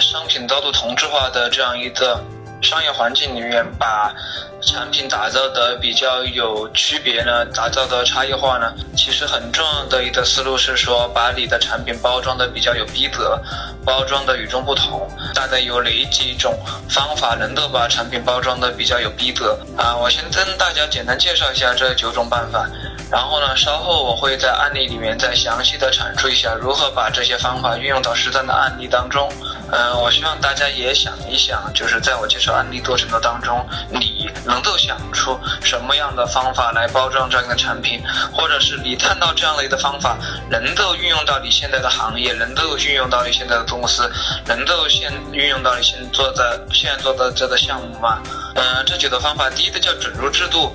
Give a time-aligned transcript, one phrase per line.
[0.00, 2.22] 商品高度同质化的这样一个
[2.60, 4.12] 商业环境里面，把
[4.60, 7.44] 产品打造的比较有区别呢？
[7.54, 8.74] 打造的差异化呢？
[8.96, 13.40] 其实很重要的一个思路是说，把你的产品包装的比较有逼格。
[13.84, 16.58] 包装的与众不同，大概有哪几种
[16.90, 19.96] 方法能够把产品包装的比较有逼格啊？
[19.96, 22.68] 我先跟大家简单介绍一下这九种办法，
[23.10, 29.32] 然后呢，稍后我会在案例里面再详细的阐述一下如何把这些方法运用到实战的案例当中。
[29.70, 40.18] 嗯，我希望大家也想一想，就是在我介绍案例过程的当中，你能够想出什么样的方法来包装这样一个产品，或者是你看到这样的一个方法
[40.50, 44.10] 能够运用到你现在的行业，能够运用到你现在的公司，
[44.46, 48.22] 能够现运用到你现做的现在做的这个项目吗？
[48.54, 50.74] 嗯，这几个方法，第一个叫准入制度。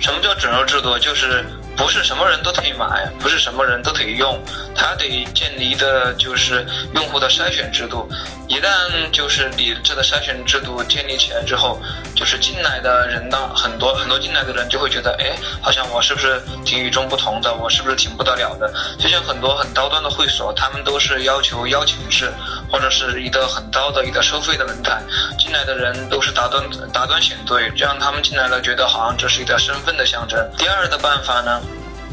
[0.00, 0.98] 什么叫准入制度？
[0.98, 1.44] 就是。
[1.76, 4.38] 不是什么人都可以买，不是什么人都可以用，
[4.74, 8.08] 它得建立的就是用户的筛选制度。
[8.48, 8.68] 一旦
[9.10, 11.80] 就是你这个筛选制度建立起来之后，
[12.14, 17.54] 就是进来的人呢，很多很多进来的人就会觉得，哎，好像我是不是挺与众不同的？
[17.54, 18.72] 我是不是挺不得了的？
[18.98, 22.30] 就像很多很高端的会所，他们都是要求邀请制，
[22.70, 25.02] 或者是一个很高的一个收费的门槛，
[25.38, 26.62] 进来的人都是达端
[26.92, 30.38] 达端选对，这样他们进来了，觉得好像这是一个身份的象征。
[30.58, 31.60] 第二的办法呢？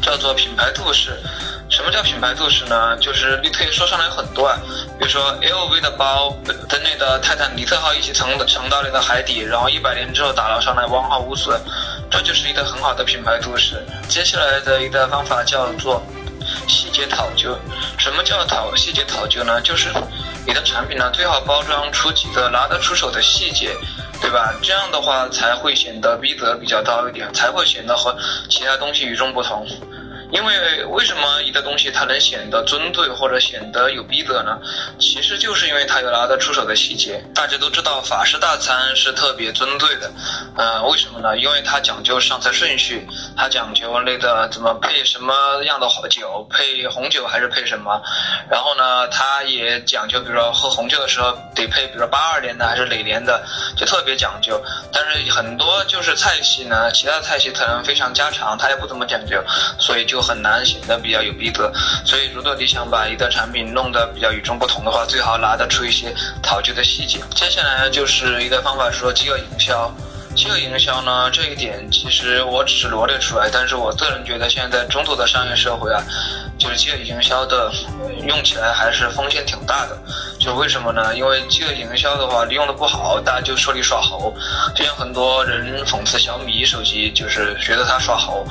[0.02, 1.18] 叫做品牌度式，
[1.68, 2.96] 什么叫品牌度式呢？
[2.98, 4.58] 就是你可以说上来很多啊，
[4.98, 6.36] 比如说 LV 的包
[6.68, 11.60] 跟你的泰坦尼克号一起沉沉到你的海底，然后一百年之后打捞上来完好无损，
[12.10, 13.84] 这就是一个很好的品牌度式。
[14.08, 16.02] 接下来的一个方法叫做
[16.66, 17.56] 细节讨究，
[17.98, 19.60] 什么叫讨细节讨究呢？
[19.60, 19.90] 就是
[20.46, 23.76] 你的产品呢最好包装出几个拿得出手的细节。
[24.20, 24.54] 对吧？
[24.62, 28.14] 这样的话才会显得逼格比较高一点，才会显得和
[28.48, 29.66] 其他东西与众不同。
[30.32, 34.58] 因为为什么一个东西它能显得尊贵或者显得有逼格呢？
[34.98, 37.20] 其实就是因为它有拿得出手的细节。
[37.34, 40.10] 大家都知道法式大餐是特别尊贵的，
[40.56, 41.36] 呃，为什么呢？
[41.36, 43.04] 因为它讲究上菜顺序，
[43.36, 48.00] 它讲究那个怎么配什么样的好酒，配红酒还是配什么。
[48.48, 53.44] 然后呢，它也讲究，比如说喝红酒的时候得配，比如说八二年的还是哪年的，
[53.76, 54.62] 就特别讲究。
[54.92, 59.42] 但是很多就是菜系呢，其他菜系可能非常家常，它也不怎么讲究，
[59.76, 60.19] 所以就。
[60.20, 61.72] 很难显得比较有逼格，
[62.04, 67.18] 所以如果你想把一个产品弄得比较与众不同的话，最好拿得出一些讨究的细节。
[67.34, 69.92] 接下来就是一个方法，说饥饿营销。
[70.36, 76.00] 饥饿营销呢，这一点其实我只是罗列出来，但是我个人觉得现在中国的商业社会啊，
[76.56, 77.70] 就是饥饿营销的
[78.26, 79.98] 用起来还是风险挺大的。
[80.40, 81.14] 就为什么呢？
[81.14, 84.34] 因为饥饿营销的话，你用的不好，大家就说你耍猴。
[84.74, 88.46] 就像很多人讽刺小米手机，就是觉得它耍猴。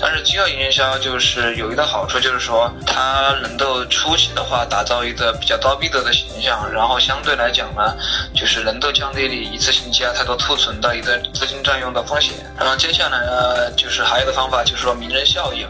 [0.00, 7.94] 但是饥饿营销就是有一个好处，就是说它能够初期的话打造一个比较高逼格的形象，然后相对来讲呢，
[8.34, 12.32] 就是能够降低你一次性积压太多库存的一个资金占用的风险。
[12.58, 15.68] 然后接下来呢，就是还有一个方法，就是说名人效应。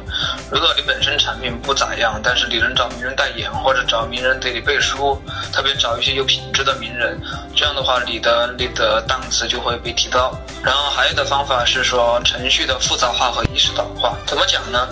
[0.54, 5.20] 如果你本身产品不咋样，但是你能找名人代言，或者找名人给你背书，
[5.52, 5.64] 特。
[5.64, 7.18] 别找一些有品质的名人，
[7.56, 10.30] 这样的话，你的你的档次就会被提高。
[10.62, 14.14] 然后还有的方法是说程序的复杂化和仪式感化。
[14.26, 14.86] 怎么讲呢？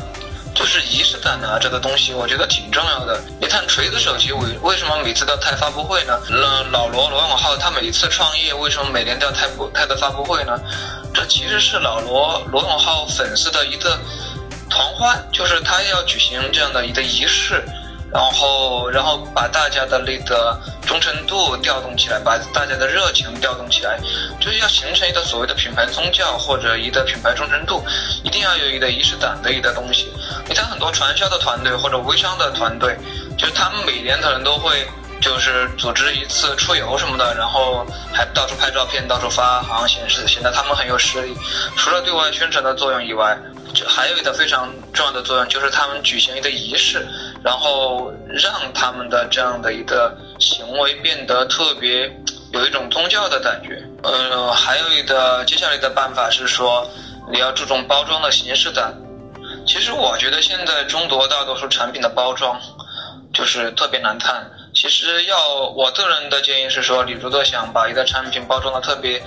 [0.54, 3.20] 就是仪式感呢，这个东西我觉得挺重要的。
[3.38, 6.18] 你看锤子手机为为什么每次都要开发布会呢？
[6.30, 10.58] 那老罗罗永浩他每次创业为什么每年都要开布开的发布会呢？
[11.12, 13.98] 这其实是老罗罗永浩粉丝的一个
[14.72, 17.62] 团欢，就是他要举行这样的一个仪式。
[18.10, 20.54] 然后，然后把大家的那个
[20.86, 23.98] 忠诚度调动起来，把大家的热情调动起来，
[24.38, 27.82] 就是要形成一个所谓的品牌宗教或者一个品牌忠诚度，
[28.22, 30.12] 一定要有一个仪式感的一个东西。
[30.46, 32.94] 你看很多传销的团队或者微商的团队，
[33.38, 34.86] 就是他们每年可能都会
[35.22, 41.34] 就是组织一次出游什么的，然后还到处拍照片，到处发，好像显示显得他们很有实力。
[41.76, 43.38] 除了对外宣传的作用以外，
[43.72, 47.06] 这还有一个非常重要的作用，就是他们举行一个仪式。
[47.44, 52.08] 然后让他们的这样的一个行为变得特别
[52.52, 53.82] 有一种宗教的感觉。
[54.04, 56.88] 呃，还有一个接下来的办法是说，
[57.32, 58.94] 你要注重包装的形式感。
[59.66, 62.60] 其实我觉得现在中国大多数产品的包装
[63.32, 64.48] 就是特别难看。
[64.82, 69.22] 其实要我个人的建议是说，你如果想把一个产品包装的特别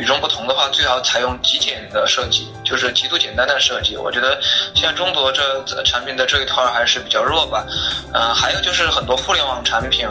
[0.00, 3.98] 与众不同的话，最好采用极简的设计，就是极度简单的设计。
[3.98, 4.40] 我觉得
[4.74, 7.66] 像中国这产品的这一块还是比较弱吧。
[8.14, 10.08] 嗯，还有就是很多互联网产品。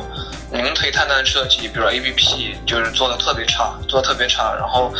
[0.52, 4.92] 你们可以看它的设计，比如 A P P 就是做的特别差，做的特别差，然后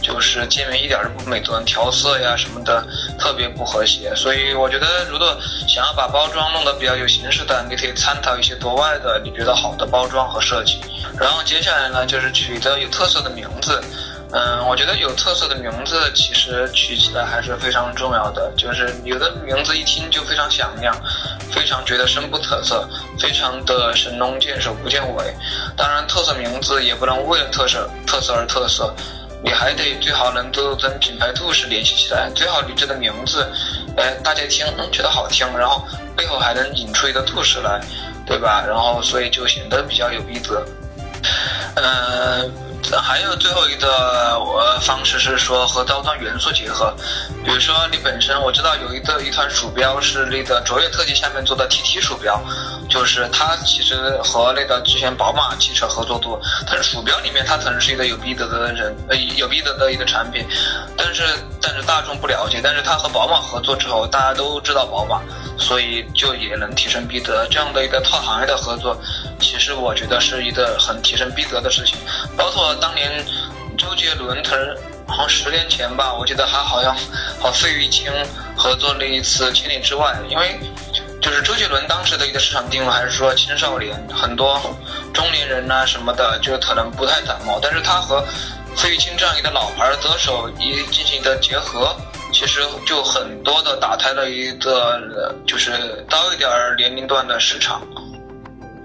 [0.00, 2.82] 就是界面一点都不美观，调色呀什么的
[3.18, 4.14] 特别不和谐。
[4.14, 5.36] 所以我觉得，如果
[5.68, 10.80] 想要把包装弄得比较有形式的，你可以参考一些国外的你觉得好的包装和设计。
[11.18, 13.82] 然后接下来呢，就是取得有特色的名字。
[14.36, 18.52] 嗯，我觉得有特色的名字其实取起来还是非常重要的。
[18.56, 20.92] 就是有的名字一听就非常响亮，
[21.52, 22.84] 非常觉得深不特色，
[23.16, 25.32] 非常的神龙见首不见尾。
[25.76, 28.92] 当然，特色名字也不能为了特色特色而特色，
[29.40, 32.28] 你还得最好能够跟品牌故事联系起来。
[32.34, 33.48] 最好你这个名字，
[33.96, 37.80] 哎，大家听觉得好听，然后背后还能引出一个故事来，
[38.26, 38.64] 对吧？
[38.66, 40.60] 然后所以就显得比较有逼格。
[41.76, 42.63] 嗯。
[42.92, 43.88] 还有最后一个
[44.36, 46.94] 呃方式是说和高端元素结合，
[47.44, 52.40] 比如说你本身我知道有一个一款鼠标是那个卓越特技下面做的 TT 鼠标，
[52.88, 60.46] 就是它其实和那个之前宝马汽车合作过，但是鼠标里面它可能是一个有逼格的人呃有逼格的一个产品，
[60.96, 61.22] 但是
[61.60, 65.20] 但是大众不了解，但是它和宝马合作之后，大家都知道宝马，
[65.58, 68.96] 所以就也能提升逼格，这样的一个跨行业的合作，
[69.40, 71.96] 其实我觉得是一个很提升逼格的事情，
[72.36, 72.73] 包括。
[72.80, 73.24] 当年
[73.76, 74.56] 周杰伦他
[75.06, 76.96] 好像十年前吧，我记得他好像
[77.40, 78.10] 和费玉清
[78.56, 80.58] 合作了一次《千里之外》，因为
[81.20, 84.60] 就是周杰伦当时的一个市场定位还是说青少年，很多
[85.12, 88.24] 中年人呐什么的就可能不太感冒，但是他和
[88.76, 91.94] 费玉清这样一个老牌歌手一进行的结合，
[92.32, 95.72] 其实就很多的打开了一个就是
[96.08, 97.82] 高一点年龄段的市场。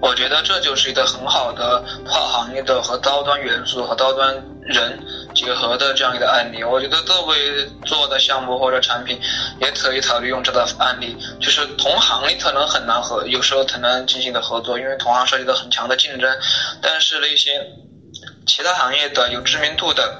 [0.00, 4.98] 我觉得这就是一个很好的跨行业的和高端元素和高端人
[5.34, 6.64] 结合的这样一个案例。
[6.64, 7.36] 我觉得各位
[7.84, 9.20] 做的项目或者产品
[9.60, 16.34] 也可以考虑用这个案例，就是同行你可能很难和，有时候很难进行的合作，因为同行涉及到很强的竞争。
[16.80, 17.66] 但是那些
[18.46, 20.18] 其他行业的有知名度的，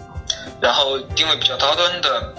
[0.60, 2.34] 然后定位比较高端的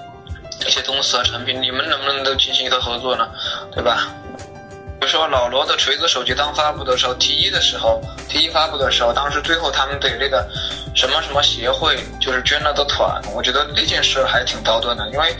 [0.67, 3.27] 一些公司和产品，你们能不能都进行一个合作呢？
[3.73, 4.13] 对吧？
[5.03, 10.47] 比如说老罗的锤子手机刚发布的时候，T 一的时候，T 一发布的时候，当时最后他们给那个
[10.95, 15.35] 什么什么协会就是捐了个团，我觉得那件事还挺高端的，因为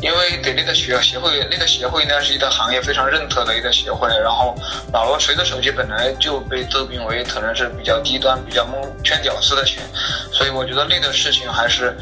[0.00, 4.54] 因为给那个协协会那个协会呢是一个行业非常认可的一个协会，然后
[4.92, 9.82] 老罗锤子手机本来就被诟病为可能是比较低端、比较蒙圈屌丝的钱，
[10.32, 11.92] 所以我觉得那个事情还是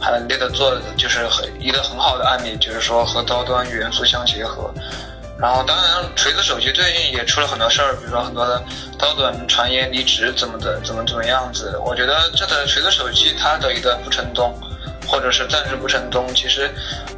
[0.00, 4.74] 还那个做就是很一个很好的案例，就是说和高端元素相结合。
[5.40, 8.62] 然后，当然，锤子手机最近也出了很多事儿，比如说很多的
[8.98, 11.78] 高端传言离职，怎么的，怎么怎么样子。
[11.78, 14.54] 我觉得这个锤子手机它的一个不成功。
[15.10, 16.70] 或者是暂时不成功，其实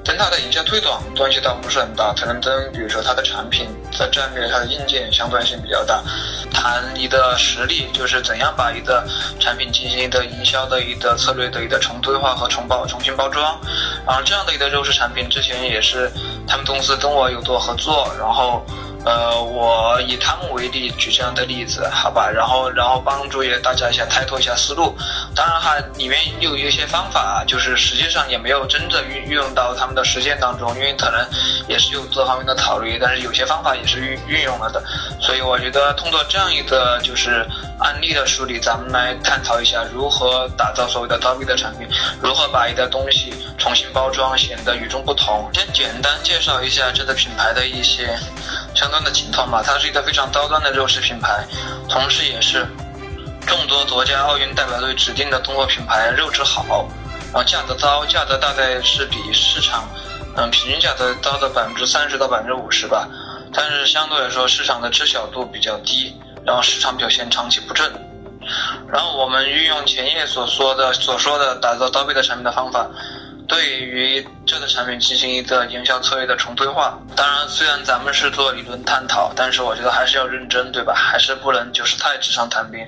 [0.03, 3.69] 跟它的营销推广关系倒不是很大，可能跟比如说它的产品
[3.99, 6.03] 的战略、它的硬件相关性比较大。
[6.51, 9.05] 谈你的实力，就是怎样把一个
[9.39, 13.61] 产品进行一个营销的一个策略的一个重规划和重包、重新包装。
[14.07, 16.11] 然后这样的一个肉食产品，之前也是
[16.49, 18.65] 他们公司跟我有做合作，然后。
[19.05, 24.95] 呃，我以他们为例举这样的例子，好吧，然后然后帮助也大家一下开拓一下思路。
[25.35, 31.21] 当然哈，里面有一些方法，就是实际上也没有真正运运用到他们的实践当中，因为可能
[31.67, 32.97] 也是有这方面的考虑。
[33.01, 34.81] 但是有些方法也是运运用了的，
[35.21, 37.45] 所以我觉得通过这样一个就是
[37.81, 41.89] 案例的梳理，咱们来探讨一下如何打造所谓的高逼的产品，
[42.21, 45.51] 如何把一个东西重新包装，显得与众不同。
[45.53, 48.17] 先简单介绍一下这个品牌的一些。
[48.75, 51.47] 相关的情况嘛，它是一个非常高端的肉食品牌，
[51.89, 52.67] 同时也是
[53.47, 56.89] 众多国家奥运代表队指定的中国品牌，肉质好，
[57.33, 59.89] 然后价格高，价格大概是比市场
[60.37, 63.07] 嗯平均价格高的百分之三十到百分之五十吧，
[63.53, 67.93] 但是相对来说市场的知晓度比较低，然后市场表现长期不振，
[68.89, 72.89] 然后我们运用前页所说的所说的打造刀背的产品的方法。
[73.53, 80.95] 对于这个产品进行一个营销策略的重规划，当然，虽然咱们是做理论探讨，但是我觉得还是要认真，对吧？
[80.95, 82.81] 还是不能就是太纸上谈兵。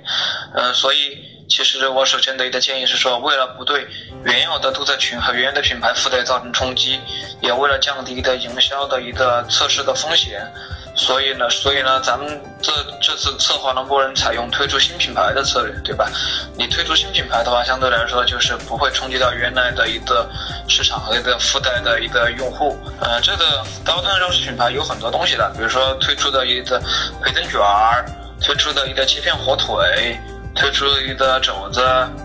[0.54, 1.18] 嗯，所以
[1.50, 3.86] 其实我首先的一个建议是说，为了不对
[4.24, 6.98] 原有的读者群和原有的品牌负担造成冲击，
[7.42, 10.50] 也为了降低的营销的一个测试的风险。
[10.96, 16.08] 所以呢，所以呢，咱们这这次策划呢，不能采用推出新品牌的策略，对吧？
[16.56, 20.28] 你推出新品牌的话，相对来说就是不会冲击到原来的一个
[20.68, 22.78] 市场和一个附带的一个用户。
[23.00, 26.80] 呃，这个高端肉食品牌有很多东西的，比如说推出的一个
[27.20, 28.04] 培根卷儿，
[28.40, 30.16] 推出的一个切片火腿，
[30.54, 31.82] 推出的一个肘子，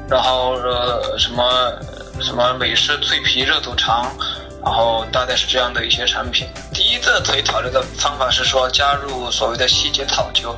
[0.08, 1.74] 然后呃什么
[2.22, 4.16] 什么美式脆皮热肚肠。
[4.64, 6.48] 然后大概是这样的一些产品。
[6.74, 10.56] 第一个可以考虑的方法是说加入所谓的细节考究，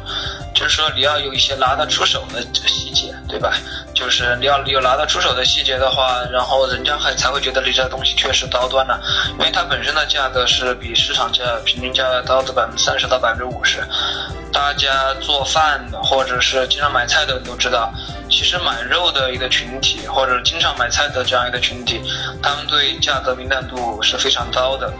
[0.53, 3.53] 就是说你要有一些拿得出手的细节，对吧？
[3.93, 13.83] 就是你要有拿得出手的细节的话，然后人家还才会觉得你这东西确实高端了，因为它本身的价格是比市场价平均价高的百分之三十到百分之五十。
[14.51, 17.91] 大家做饭或者是经常买菜的人都知道。
[18.29, 22.01] 其实买肉的一个群体，或者经常买菜的这样一个群体，
[22.41, 24.91] 他们对价格敏感度是非常高的。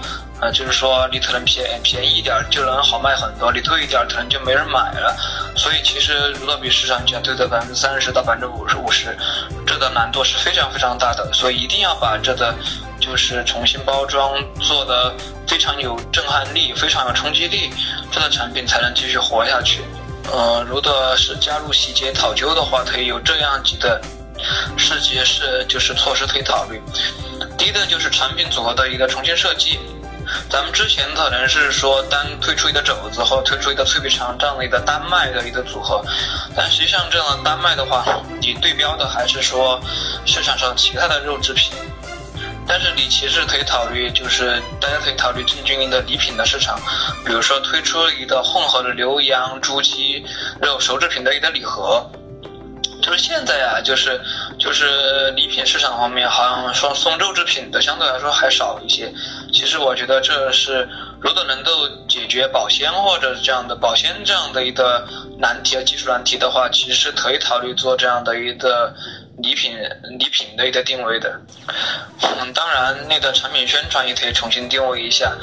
[0.41, 5.15] 呃，就是说你可能便便宜一点就能好卖很多，你贵一点可能就没人买了。
[5.55, 9.15] 所以其实如果比市场价对的百分之三十到百分之五十五十，
[9.67, 11.31] 这个难度是非常非常大的。
[11.31, 12.55] 所以一定要把这个
[12.99, 15.13] 就是重新包装做的
[15.47, 17.69] 非常有震撼力、非常有冲击力，
[18.11, 19.81] 这个产品才能继续活下去。
[20.31, 24.01] 呃，如果是加入细节讨究的话，可以有这样几个
[24.75, 26.81] 细节是就是措施可以考虑。
[27.59, 29.79] 第一个就是产品组合的一个重新设计。
[30.49, 36.01] 咱们之前可能是说单推出一个肘子或推出一个脆皮肠这样的一个单卖的一个组合，
[36.55, 38.05] 但实际上这样的单卖的话，
[38.39, 39.79] 你对标的还是说
[40.25, 41.73] 市场上其他的肉制品。
[42.67, 46.79] 但是你其实可以考虑，就是大家可以考虑进军一个礼品的市场，
[47.25, 50.23] 比如说推出一个混合的牛羊猪鸡
[50.61, 52.09] 肉熟制品的一个礼盒。
[53.01, 54.21] 就是现在啊，就是
[54.59, 59.11] 就是礼品市场方面，好像说送肉制品的相对来说还少一些。
[59.51, 60.87] 其实我觉得这是
[61.19, 61.71] 如果能够
[62.07, 68.93] 解决保鲜或者这样的保鲜这样的一个难题、技术难题的话，其实是可以考虑做这样的一个。
[69.37, 69.75] 礼品
[70.19, 71.41] 礼品类的定位的，
[72.21, 75.33] 嗯，当然那个产品宣传也可以重新定位一下，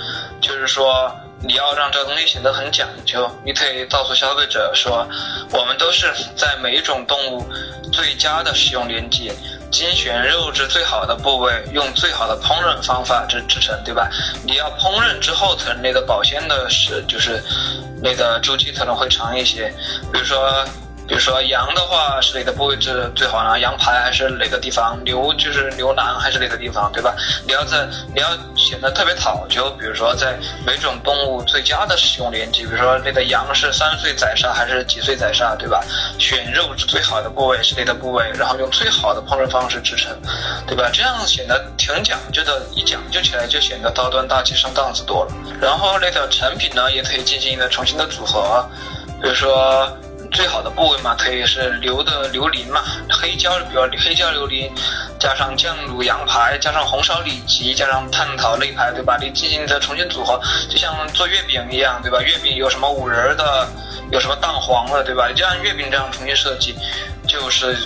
[0.40, 1.12] 就是说
[1.42, 5.08] 你要让这个东西显得很讲究，你可以告诉消费者说，
[5.50, 7.44] 我们都是在每一种动物
[7.92, 9.32] 最佳的使用年纪，
[9.70, 14.08] 精选肉质最好的部位，用最好的烹饪方法制制成，对吧？
[14.44, 17.42] 你要烹饪之后才那个保鲜的是就是
[18.02, 19.72] 那个周期可能会长一些，
[20.12, 20.64] 比如说。
[21.08, 23.58] 比如说羊的话是哪个部位最最好呢？
[23.58, 25.02] 羊排还是哪个地方？
[25.04, 27.16] 牛就是牛腩还是哪个地方，对吧？
[27.46, 35.82] 你要在你要显得特别讨究，比如说在每种动物最佳的使用年纪，比如说那个羊是三岁宰杀还是几岁宰杀，对吧？
[36.18, 40.14] 选肉质最好的部位是哪个部位，然后用最好的烹饪方式制成，
[40.66, 40.90] 对吧？
[40.92, 45.32] 这样显得挺讲究的，一讲究起来就显得高端大气上档次多了。
[45.58, 48.68] 然后那个成品呢，也可以进行一个重新的组合，
[49.22, 49.90] 比如说。
[50.30, 54.70] 最好的部位嘛，可以是牛的牛鳞嘛，黑椒，比如黑椒牛鳞，
[55.18, 59.18] 加上酱卤羊排，加上红烧里脊，加上炭烤肋排，对吧？
[59.20, 62.20] 你进行的重新组合，就像做月饼一样，对吧？
[62.20, 63.66] 月饼有什么五仁的，
[64.10, 65.28] 有什么蛋黄的，对吧？
[65.28, 66.74] 你这样月饼这样重新设计，
[67.26, 67.76] 就是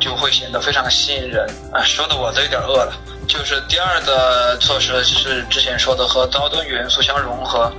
[0.00, 1.82] 就会显得非常吸引人啊！
[1.82, 2.92] 说的我都有点饿了。
[3.26, 7.72] 就是第二个措施是之前说的和高端元素相融合。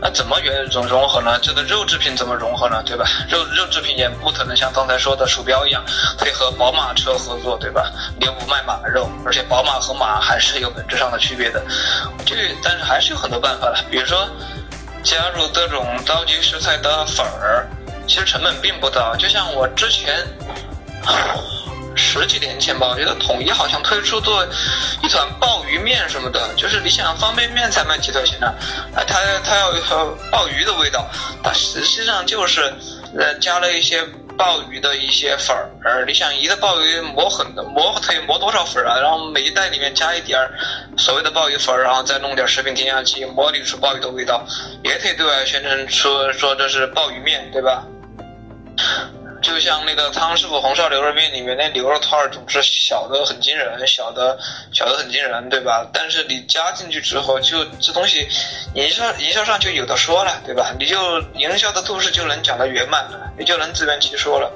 [0.00, 0.40] 那怎么
[0.70, 1.38] 融融合呢？
[1.42, 2.82] 这个肉制品怎么融合呢？
[2.84, 3.04] 对吧？
[3.28, 5.84] 肉肉制品也不可能像刚才说的鼠标一样，
[6.18, 7.92] 配合宝马车合作，对吧？
[8.18, 11.62] 你又不卖马肉，而且宝马和马还是有本质上的区别的。
[12.24, 14.28] 这但是还是有很多办法的，比如说
[15.02, 17.68] 加入各种高级食材的粉儿，
[18.08, 19.14] 其实成本并不高。
[19.16, 20.26] 就像我之前。
[21.96, 24.46] 十几年前吧，我觉得统一好像推出做
[25.02, 28.46] 一团鲍鱼面什么的，就是你想方便面才卖几块钱呢？
[28.94, 29.72] 啊，它它要
[30.30, 31.08] 鲍鱼的味道，
[31.42, 32.72] 它实际上就是
[33.18, 34.02] 呃加了一些
[34.38, 36.04] 鲍鱼的一些粉儿。
[36.06, 38.98] 你想一个鲍鱼磨很磨可以磨多少粉啊？
[38.98, 40.50] 然后每一袋里面加一点儿
[40.96, 44.44] 所谓的鲍鱼粉儿，然后再弄点食品添加剂，模拟出鲍鱼的味道，
[44.82, 47.84] 也可以对外宣称说说这是鲍鱼面，对吧？
[49.42, 54.38] 就像那个汤师傅红烧牛肉面里面那牛肉串儿总是小的很惊人，小的
[54.72, 55.86] 小的很惊人，对吧？
[55.92, 58.28] 但是你加进去之后，就这东西
[58.74, 60.74] 营销营销上就有的说了，对吧？
[60.78, 64.50] 你就营销的故事就能讲得圆满了，你就能自圆其说了。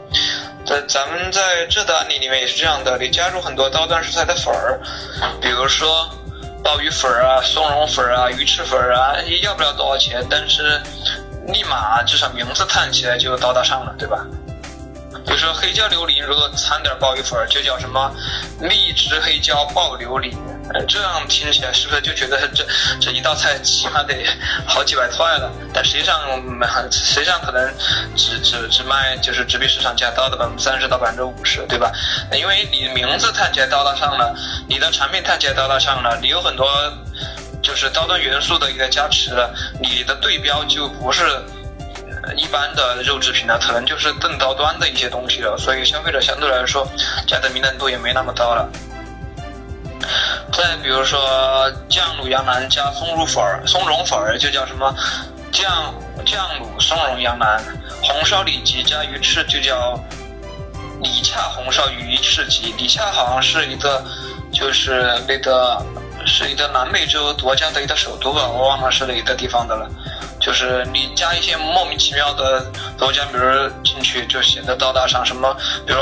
[0.67, 4.81] 在咱们在这的案例里面也是这样的，你加入很多高端食材的粉儿，
[5.41, 6.09] 比如说
[6.63, 10.81] 鲍鱼粉儿啊、松茸粉儿啊、鱼翅粉儿啊，要不了多少钱，但是
[11.49, 14.27] 立马至少名字看起来就高大上了，对吧？
[15.27, 18.15] 比如说黑椒榴莲，如果掺点鲍鱼粉，就叫什么
[18.61, 20.35] 蜜汁黑椒爆榴莲。
[20.89, 22.65] 这样听起来是不是就觉得这
[22.99, 24.15] 这一道菜起码得
[24.67, 25.53] 好几百块了？
[25.75, 26.19] 但实际上，
[26.91, 27.75] 实际上可能
[28.17, 31.93] 只只只卖就是只比市场价高的百分之三十到百分之五十，对吧？
[32.33, 34.35] 因为你名字看起来高大上了，
[34.67, 36.67] 你的产品看起来高大上了，你有很多
[37.63, 41.23] 就是高端元素的一个加持了，你的对标就不是。
[42.37, 46.87] 一般的肉制品呢，可能就是更高端的一些东西了，所以消费者相对来说
[47.27, 48.69] 加的敏感度也没那么高了。
[50.53, 51.19] 再比如说
[51.89, 54.95] 酱卤羊腩加松乳粉儿、松茸粉儿，就叫什么
[55.51, 55.95] 酱
[56.27, 57.59] 酱卤松茸羊腩；
[58.03, 59.99] 红烧里脊加鱼翅就叫
[61.01, 62.73] 里恰红烧鱼翅脊。
[62.77, 64.05] 里恰好像是一个，
[64.53, 65.83] 就是那个
[66.27, 69.89] 是一个南美洲国家的一个首都吧，我忘了是哪个地方的了。
[70.45, 75.25] 就是你加一些莫名其妙的豆浆名儿进去，就显得高大上。
[75.25, 75.99] 什么，比如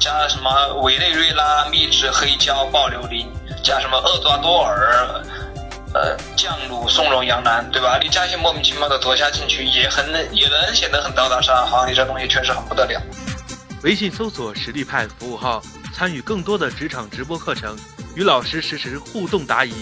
[0.00, 3.26] 加什么委内瑞拉秘制黑椒爆榴莲。
[3.62, 5.22] 加什么厄瓜多尔，
[5.92, 7.98] 呃，酱卤松茸羊腩，对吧？
[8.00, 11.66] 你加一些莫名其妙的多加进去，也很也能显得很高大上。
[11.66, 13.00] 好，你这东西确实很不得了。
[13.82, 15.60] 微信搜索实力派服务号，
[15.92, 17.76] 参与更多的职场直播课程，
[18.14, 19.72] 与老师实时互动答疑。